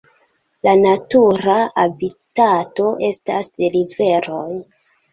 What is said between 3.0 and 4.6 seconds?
estas riveroj.